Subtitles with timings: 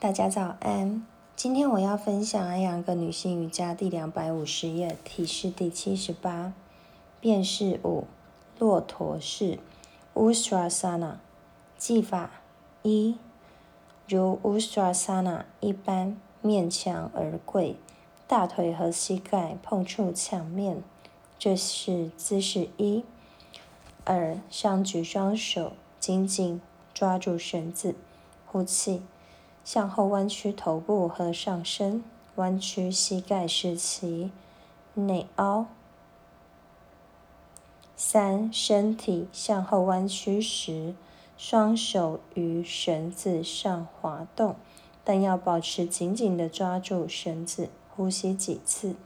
[0.00, 1.04] 大家早安。
[1.34, 6.52] 今天我要分享安阳个女性瑜伽第两百五十页，体式第七十八，
[7.20, 8.04] 变式五，
[8.60, 9.58] 骆驼式
[10.14, 11.16] （Ustrasana）。
[11.76, 12.30] 技法
[12.84, 13.16] 一，
[14.06, 17.74] 如 Ustrasana 一般，面墙而跪，
[18.28, 20.80] 大腿和膝盖碰触墙面，
[21.40, 23.04] 这是姿势一。
[24.04, 26.60] 二，上举双手，紧紧
[26.94, 27.96] 抓住绳子，
[28.46, 29.02] 呼气。
[29.70, 32.02] 向后弯曲头部和上身，
[32.36, 34.30] 弯曲膝盖使其，
[34.94, 35.66] 内凹。
[37.94, 40.94] 三、身体向后弯曲时，
[41.36, 44.56] 双手于绳子上滑动，
[45.04, 47.68] 但要保持紧紧的抓住绳子。
[47.94, 48.96] 呼吸几次。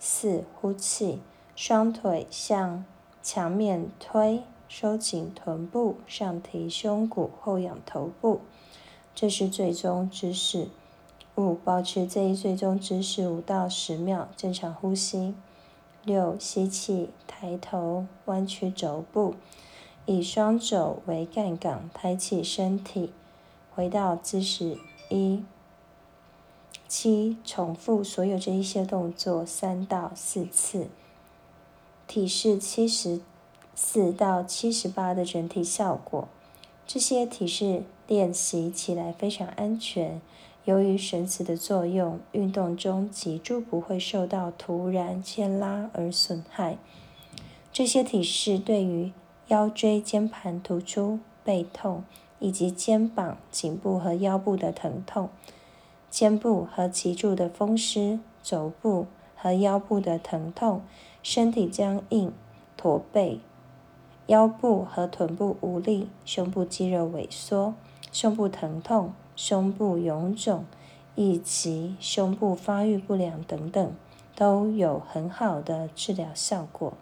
[0.00, 1.20] 四、呼气，
[1.54, 2.84] 双腿向
[3.22, 8.40] 墙面推，收紧臀部，上提胸骨，后仰头部。
[9.14, 10.68] 这是最终姿势。
[11.36, 15.34] 五、保持这一最终姿势五到十秒，正常呼吸。
[16.04, 19.34] 六、吸气，抬头，弯曲肘部，
[20.06, 23.12] 以双肘为杠杆，抬起身体，
[23.74, 25.42] 回到姿势一。
[26.86, 30.88] 七、重复所有这一些动作三到四次。
[32.06, 33.20] 体式七十
[33.74, 36.28] 四到七十八的整体效果。
[36.86, 40.20] 这些体式练习起来非常安全，
[40.64, 46.76] 由于绳子的作用，运动中脊柱不会受到突然牵拉而损害。
[47.72, 49.12] 这些体式对于
[49.48, 52.04] 腰椎间盘突出、背痛
[52.38, 55.30] 以及肩膀、颈部和腰部的疼痛、
[56.10, 60.82] 肩部和脊柱的风湿、肘部和腰部的疼痛、
[61.22, 62.32] 身体僵硬、
[62.76, 63.40] 驼背。
[64.28, 67.74] 腰部和臀部无力，胸部肌肉萎缩，
[68.14, 70.64] 胸部疼痛，胸部臃肿，
[71.16, 73.92] 以及胸部发育不良等等，
[74.36, 76.92] 都有很好的治疗效果。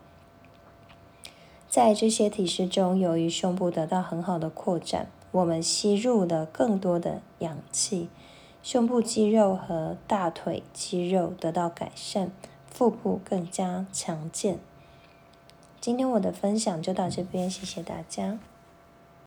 [1.69, 8.09] 在这些体式中，由于胸部得到很好的扩展，我们吸入了更多的氧气，
[8.63, 12.33] 胸部肌肉和大腿肌肉得到改善，
[12.71, 14.59] 腹部更加强健。
[15.79, 18.39] 今天我的分享就到这边，谢谢大家。